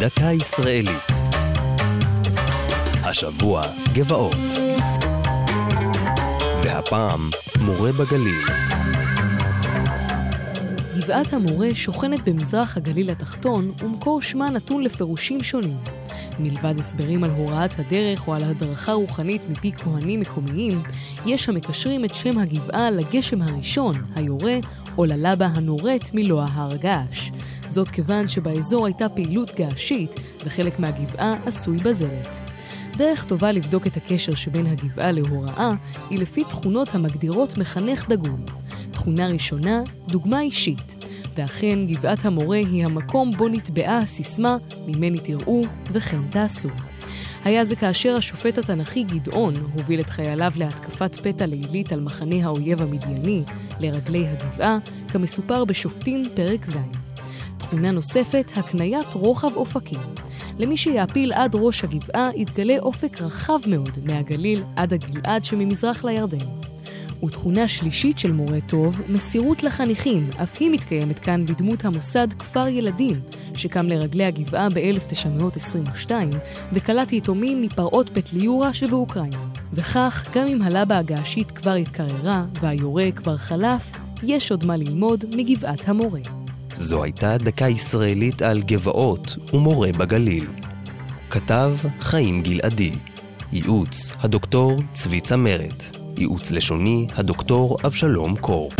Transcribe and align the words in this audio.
דקה 0.00 0.32
ישראלית. 0.32 1.06
השבוע 3.04 3.62
גבעות. 3.92 4.36
והפעם 6.62 7.30
מורה 7.60 7.90
בגליל. 7.92 8.44
גבעת 10.96 11.32
המורה 11.32 11.68
שוכנת 11.74 12.28
במזרח 12.28 12.76
הגליל 12.76 13.10
התחתון, 13.10 13.70
ומקור 13.82 14.22
שמה 14.22 14.50
נתון 14.50 14.84
לפירושים 14.84 15.42
שונים. 15.42 15.76
מלבד 16.38 16.78
הסברים 16.78 17.24
על 17.24 17.30
הוראת 17.30 17.78
הדרך 17.78 18.28
או 18.28 18.34
על 18.34 18.44
הדרכה 18.44 18.92
רוחנית 18.92 19.48
מפי 19.48 19.72
כהנים 19.72 20.20
מקומיים, 20.20 20.82
יש 21.26 21.48
המקשרים 21.48 22.04
את 22.04 22.14
שם 22.14 22.38
הגבעה 22.38 22.90
לגשם 22.90 23.42
הראשון, 23.42 23.94
היורה, 24.14 24.56
או 24.98 25.04
ללבה 25.04 25.46
הנורית 25.46 26.10
מלוע 26.14 26.46
הר 26.52 26.76
געש. 26.76 27.30
זאת 27.66 27.88
כיוון 27.88 28.28
שבאזור 28.28 28.86
הייתה 28.86 29.08
פעילות 29.08 29.50
געשית, 29.56 30.10
וחלק 30.44 30.78
מהגבעה 30.78 31.34
עשוי 31.46 31.76
בזלת. 31.78 32.42
דרך 32.96 33.24
טובה 33.24 33.52
לבדוק 33.52 33.86
את 33.86 33.96
הקשר 33.96 34.34
שבין 34.34 34.66
הגבעה 34.66 35.12
להוראה, 35.12 35.70
היא 36.10 36.18
לפי 36.18 36.44
תכונות 36.44 36.94
המגדירות 36.94 37.58
מחנך 37.58 38.08
דגון. 38.08 38.44
תכונה 38.90 39.26
ראשונה, 39.26 39.80
דוגמה 40.08 40.40
אישית. 40.40 41.04
ואכן, 41.36 41.86
גבעת 41.86 42.24
המורה 42.24 42.56
היא 42.56 42.84
המקום 42.84 43.30
בו 43.36 43.48
נטבעה 43.48 43.98
הסיסמה 43.98 44.56
"ממני 44.86 45.18
תראו 45.18 45.62
וכן 45.92 46.28
תעשו". 46.30 46.68
היה 47.44 47.64
זה 47.64 47.76
כאשר 47.76 48.16
השופט 48.16 48.58
התנ"כי 48.58 49.02
גדעון 49.02 49.54
הוביל 49.56 50.00
את 50.00 50.10
חייליו 50.10 50.52
להתקפת 50.56 51.16
פתע 51.16 51.46
לילית 51.46 51.92
על 51.92 52.00
מחנה 52.00 52.36
האויב 52.44 52.82
המדייני, 52.82 53.42
לרגלי 53.80 54.26
הגבעה, 54.28 54.78
כמסופר 55.08 55.64
בשופטים 55.64 56.22
פרק 56.34 56.64
ז'. 56.64 56.76
תכונה 57.58 57.90
נוספת, 57.90 58.52
הקניית 58.56 59.14
רוחב 59.14 59.56
אופקים. 59.56 60.00
למי 60.58 60.76
שיעפיל 60.76 61.32
עד 61.32 61.54
ראש 61.54 61.84
הגבעה, 61.84 62.28
יתגלה 62.36 62.78
אופק 62.78 63.20
רחב 63.20 63.58
מאוד 63.66 63.98
מהגליל 64.02 64.62
עד 64.76 64.92
הגלעד 64.92 65.44
שממזרח 65.44 66.04
לירדן. 66.04 66.71
ותכונה 67.24 67.68
שלישית 67.68 68.18
של 68.18 68.32
מורה 68.32 68.60
טוב, 68.60 69.00
מסירות 69.08 69.62
לחניכים, 69.62 70.28
אף 70.42 70.56
היא 70.60 70.70
מתקיימת 70.70 71.18
כאן 71.18 71.46
בדמות 71.46 71.84
המוסד 71.84 72.28
כפר 72.38 72.68
ילדים, 72.68 73.20
שקם 73.56 73.86
לרגלי 73.86 74.24
הגבעה 74.24 74.68
ב-1922, 74.68 76.10
וקלט 76.72 77.12
יתומים 77.12 77.62
מפרעות 77.62 78.10
פטליורה 78.14 78.74
שבאוקראינה. 78.74 79.44
וכך, 79.72 80.26
גם 80.34 80.46
אם 80.46 80.62
הלבה 80.62 80.98
הגעשית 80.98 81.50
כבר 81.50 81.74
התקררה, 81.74 82.44
והיורה 82.60 83.12
כבר 83.16 83.36
חלף, 83.36 83.92
יש 84.22 84.50
עוד 84.50 84.64
מה 84.64 84.76
ללמוד 84.76 85.24
מגבעת 85.36 85.88
המורה. 85.88 86.20
זו 86.76 87.02
הייתה 87.02 87.38
דקה 87.38 87.68
ישראלית 87.68 88.42
על 88.42 88.62
גבעות 88.62 89.36
ומורה 89.52 89.92
בגליל. 89.92 90.46
כתב 91.30 91.72
חיים 92.00 92.42
גלעדי. 92.42 92.92
ייעוץ 93.52 94.12
הדוקטור 94.20 94.76
צבי 94.92 95.20
צמרת. 95.20 96.01
ייעוץ 96.18 96.50
לשוני 96.50 97.06
הדוקטור 97.16 97.76
אבשלום 97.86 98.36
קור. 98.36 98.70